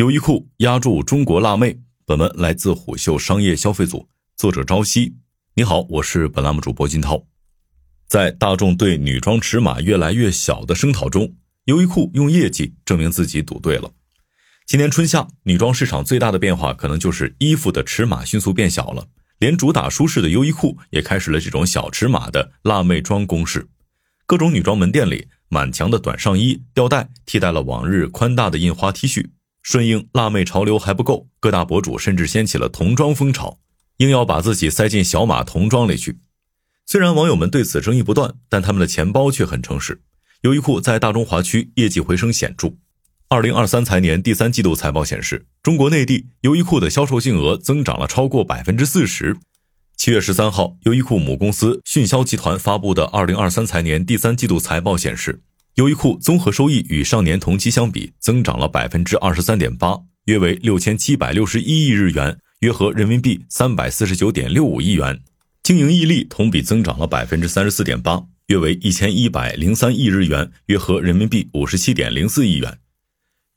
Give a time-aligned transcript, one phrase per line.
[0.00, 1.78] 优衣库压住中国辣妹。
[2.06, 5.14] 本文来自虎嗅商业消费组，作者朝夕。
[5.56, 7.26] 你好，我是本栏目主播金涛。
[8.08, 11.34] 在大众对女装尺码越来越小的声讨中，
[11.66, 13.92] 优衣库用业绩证明自己赌对了。
[14.66, 19.06] 今年春夏，女装市场最大的变化可能就是衣服的尺码迅速变小了。
[19.38, 23.68] 连主打舒适的优衣库也开始了这种小尺码的辣妹装攻势。
[24.24, 29.26] 各种女装门店里，满墙的短上衣、吊带替代了往日宽大的印花 T 恤。
[29.62, 33.58] 顺应辣妹潮流还不够，各大博主甚至掀起了童装风潮，
[33.98, 36.18] 硬要把自己塞进小码童装里去。
[36.86, 40.02] 虽然网友们对此争议不断，但他们的钱包却很诚实。
[40.42, 42.72] 优衣库在大中华区业绩回升显著。
[43.28, 49.36] 二零二三财年第三季度财报显示，中国内地优衣库的销售净额增长了超过百分之四十。
[49.96, 55.42] 七月十三号，优衣库母公司迅销集团发布的二零二三财年第三季度财报显示。
[55.76, 65.20] 优衣库综合收益与上年同期相比增长了百分之二十三点八，约为六千七百六十一亿日元，约合人民币三百四十九点六五亿元。
[65.62, 72.78] 经营溢利同比增长了百分之三十四点八，约为一千一百零三亿日元，约合人民币五十七点零四亿元。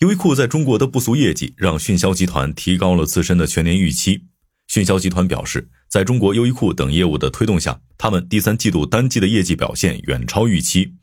[0.00, 4.24] 优衣库在中国的不俗业绩让迅销集团提高了自身的全年预期。
[4.68, 10.94] 迅销集团表示，在中国优衣库等业务的推动下，他们第三季度单季的业绩表现远超预期。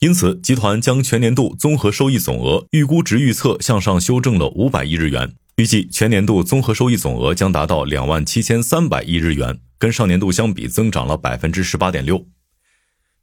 [0.00, 12.26] 因此，集团将全年度综合收益总额预估值预测向上修正了五百亿日元，预计全年度综合收益总额将达到两万七千三百亿日元，跟上年度相比增长了百分之十八点六。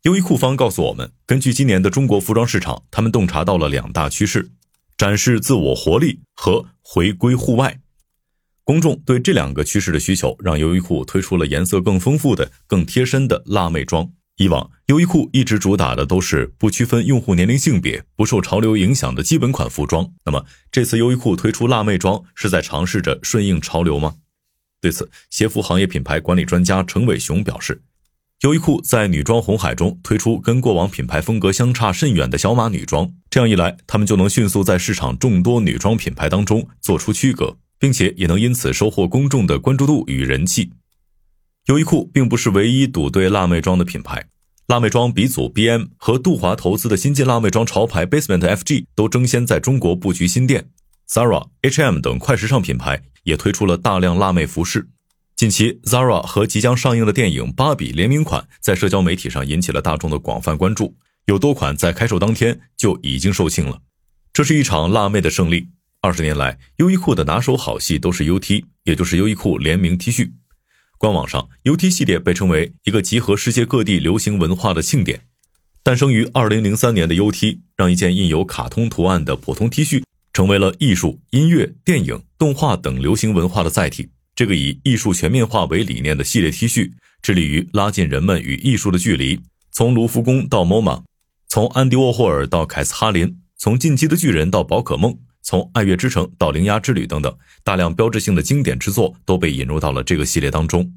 [0.02, 4.50] 优衣库方告诉我们，根据今年的中国服装市场，他们洞察到了两大趋势：
[4.98, 7.80] 展示自我活力和回归户外。
[8.64, 14.10] 公众对这两个趋势的需求，让优衣库推出了颜色更丰富的、更贴身的辣妹装。
[14.38, 20.12] 以往，优衣库一直主打的都是不区分用户年龄性别、不受潮流影响的基本款服装。
[20.26, 24.16] 那么，这次优衣库推出辣妹装，是在尝试着顺应潮流吗？
[24.82, 27.84] 对此，鞋服行业品牌管理专家程伟雄表示，
[28.42, 40.72] 优衣库在女装红海中推出跟过往品牌风格相差甚远的小码女装，这样一来，他们就能迅速在市场众多女装品牌当中做出区隔，并且也能因此收获公众的关注度与人气。
[41.68, 44.28] 优衣库并不是唯一赌对辣妹装的品牌，
[44.68, 50.70] 辣妹装鼻祖 BM 和杜华投资的新晋辣妹装潮牌 Basement FG 都争先在中国布局新店。
[51.10, 54.88] Zara、H&M 等快时尚品牌也推出了大量辣妹服饰。
[55.36, 60.96] 近期，Zara 和即将上映的电影《芭比》联名款在社交媒体上引起了大众的广泛关注，
[61.26, 63.82] 有多款在开售当天就已经售罄了。
[64.32, 65.68] 这是一场辣妹的胜利。
[66.00, 70.32] 二十年来，优衣库的拿手好戏都是 UT，也就是优衣库联名 T 恤。
[71.04, 75.20] 官网上，UT 系列被称为一个集合世界各地流行文化的庆典。
[75.84, 84.12] 诞生于2003年的 UT，让一件印有卡通图案的普通 T 恤成为了艺术、音乐、电影、动画等流行文化的载体。
[84.34, 89.42] 这个以艺术全面化为理念的系列 T 恤，致力于拉近人们与艺术的距离。
[89.74, 91.04] 从卢浮宫到 MoMA，
[91.50, 95.18] 从安迪沃霍尔到凯斯哈林，从进击的巨人到宝可梦。
[95.44, 100.94] 从爱乐之城到铃芽之旅等等，大量标志性的经典之作都被引入到了这个系列当中。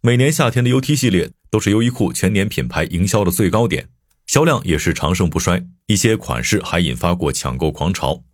[0.00, 3.88] 每年夏天的 UT 系列都是优衣库全年品牌营销的最高点，
[4.26, 5.62] 销量也是长盛不衰。
[5.86, 8.24] 一些款式还引发过抢购狂潮。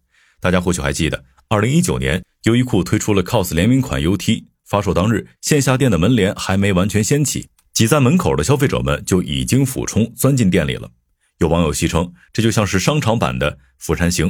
[0.41, 10.91] 大家或许还记得，二零一九年优衣库推出了 COS 联名款 UT，发售当日，线下店的门帘还没完全掀起，挤在门口的消费者们就已经俯冲钻进店里了。
[11.39, 14.29] 有网友戏称，这就像是商场版的《釜山行》。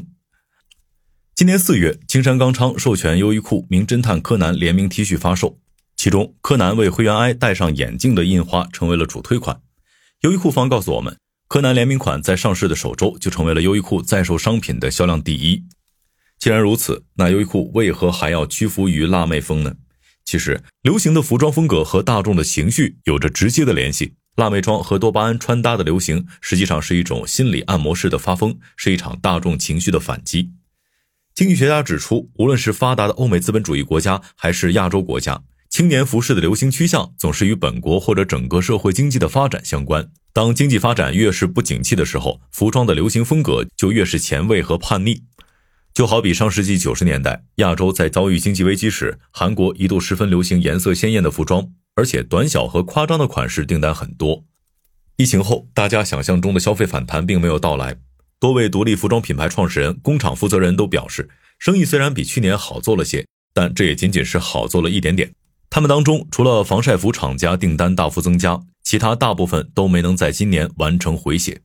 [1.34, 5.59] 今年四月，青山刚昌授权优衣库《名侦探柯南》联名 T 恤发售，
[5.97, 9.62] 其中柯南为灰原哀戴上眼镜的印花成为了主推款。
[10.20, 11.16] 优衣库方告诉我们，
[11.48, 15.65] 柯南联名款在上市的首周就成为了优衣库在售商品的销量第一。
[16.38, 19.76] 既然如此，那优衣库为何还要屈服于辣妹风呢？
[20.26, 24.14] 其实，流行的服装风格和大众的情绪有着直接的联系。
[24.37, 30.50] 辣妹装和多巴胺穿搭的流行，实际上是一种心理按摩式的发疯，是一场大众情绪的反击。
[31.34, 40.11] 经济学家指出，无论是发达的欧美资本主义国家，还是亚洲国家，青年服饰的流行趋向总是与本国或者整个社会经济的发展相关。
[40.34, 45.23] 当经济发展越是不景气的时候，服装的流行风格就越是前卫和叛逆。
[45.94, 54.44] 就好比上世纪九十年代，亚洲在遭遇经济危机时，韩国一度十分流行颜色鲜艳的服装，而且短小和夸张的款式订单很多。
[55.17, 57.96] 疫情后，大家想象中的消费反弹并没有到来。
[58.43, 61.31] 多位独立服装品牌创始人、工厂负责人都表示，
[61.61, 63.25] 生意虽然比去年好做了些，
[63.55, 65.33] 但这也仅仅是好做了一点点。
[65.71, 71.61] 他们当中，除了防晒服厂家订单大幅增加，其他大部分都没能在今年完成回血。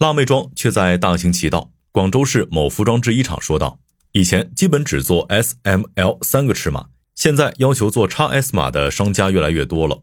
[0.00, 1.70] 辣妹装却在大行其道。
[1.90, 3.78] 广州市某服装制衣厂说道
[4.12, 10.02] ：“以前基本只做 S、M、L 三个尺码，现在要求做 x S 码的商家越来越多了。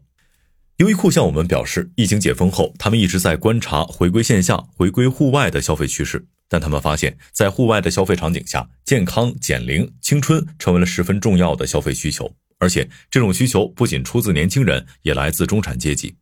[0.80, 6.26] 优衣库向我们表示，疫情解封后，他们一直在观察回归线下、回归户外的消费趋势。
[6.48, 16.14] 但他们发现，在户外的消费场景下，健康、减龄、青春成为了十分重要的消费需求，而且这种需求不仅出自年轻人，也来自中产阶级。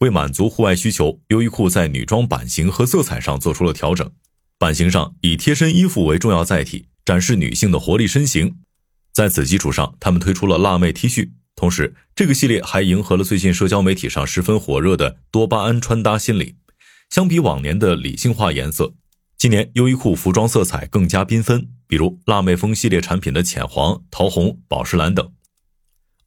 [0.00, 4.12] 为满足户外需求，优衣库在女装版型和色彩上做出了调整。
[4.58, 8.58] 版型上以贴身衣服为重要载体，展示女性的活力身形。
[9.14, 11.30] 在此基础上，他们推出了辣妹 T 恤。
[11.56, 16.56] 同时，这个系列还迎合了最近社交媒体上十分火热的多巴胺穿搭心理。
[17.08, 18.92] 相比往年的理性化颜色，
[19.38, 25.32] 今年优衣库服装色彩更加缤纷，比如辣妹风系列产品的浅黄、桃红、宝石蓝等。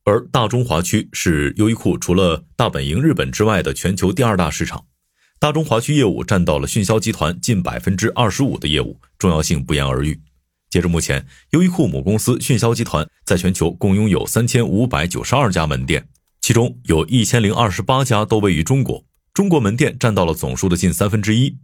[0.03, 4.85] 而大中华区是优衣库除了大本营日本之外的全球第二大市场，
[5.37, 10.19] 大中华区业务占到了迅销集团近百分之二十五的业务，重要性不言而喻。
[10.69, 16.07] 截至目前，优衣库母公司迅销集团在全球共拥有三千五百九十二家门店，
[16.41, 21.57] 其中有一千零二十八家都位于中国，中国门店占到了总数的近三分之一。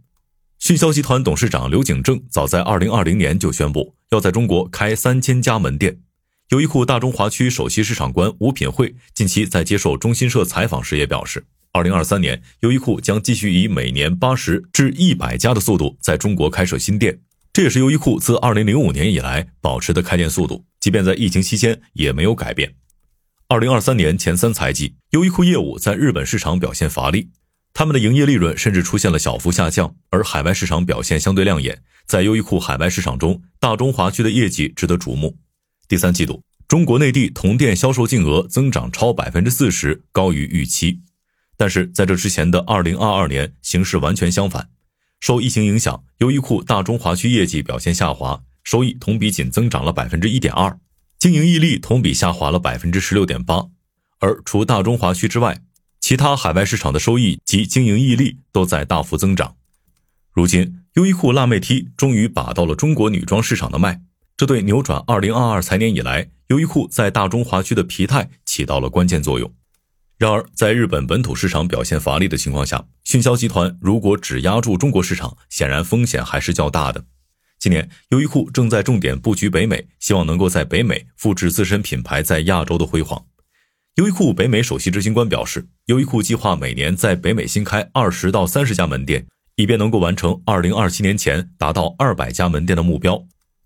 [0.58, 6.00] 迅销集团董事长刘景正早在二零二零年就宣布要在中国开三千家门店。
[6.48, 17.20] 优衣库大中华区首席市场官吴品惠近期在接受中新社采访时也表示，二零二三年优衣库将继续以每年八十至一百家的速度在中国开设新店。
[17.56, 22.74] 这也是优衣库自二零零五年以来保持的开店速度，即便在疫情期间也没有改变。
[23.48, 27.30] 二零二三年前三财季，优衣库业务在日本市场表现乏力，
[27.72, 31.82] 他们的营业利润甚至出现了小幅下降，而海外市场表现相对亮眼。
[32.04, 35.38] 在优衣库海外市场中，大中华区的业绩值得瞩目。
[35.88, 41.00] 第三季度，中国内地同店销售净额增长超百分之四十，高于预期。
[41.56, 44.68] 但是在这之前的二零二二年，形势完全相反。
[45.20, 50.78] 受疫情影响，优衣库大中华区业绩表现下滑，收益同比仅增长了百分之一点二，
[51.18, 53.66] 经营溢利同比下滑了百分之十六点八。
[54.18, 55.60] 而除大中华区之外，
[56.00, 59.56] 其他海外市场的收益及经营溢利都在大幅增长。
[60.32, 64.00] 如今，优衣库辣妹 T 终于把到了中国女装市场的脉，
[64.36, 69.52] 这对扭转二零二二财年以来优衣库在大中华区的疲态起到了关键作用。
[70.18, 77.04] 然而，在日本本土市场表现乏力的情况下，迅销集团如果只压住中国市场，显然风险还是较大的。
[77.58, 83.26] 今年，优衣库正在重点布局北美，希望能够在北美复制自身品牌在亚洲的辉煌。
[83.96, 89.26] 优衣库北美首席执行官表示，优衣库计划每年在北美新开二十到三十家门店，
[89.56, 93.22] 以便能够完成二零二七年前达到二百家门店的目标。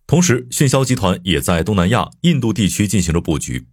[0.08, 3.68] 同时，迅销集团也在东南亚、印度地区进行着布局。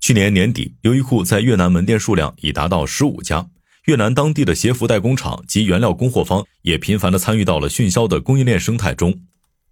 [0.00, 3.50] 去年年底，优衣库在越南门店数量已达到十五家。
[3.84, 9.22] 越南当地的鞋服代工厂及原料供货方也频繁地参与到了迅销的供应链生态中。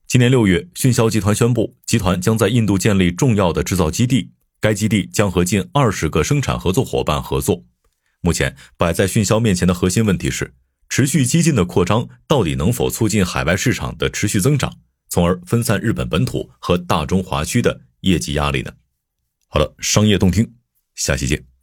[0.06, 4.30] 今年六月，迅销集团宣布，集团将在印度建立重要的制造基地，
[4.60, 7.64] 该基地将和近二十个生产合作伙伴合作。
[8.22, 10.54] 目前摆在迅销面前的核心问题是，
[10.88, 14.72] 持续激进的扩张到底能否促进海外市场的持续增长，
[15.10, 18.72] 从而分散日本本土和大中华区的业绩压力呢？
[19.48, 20.54] 好的，商业动听，
[20.94, 21.55] 下期见。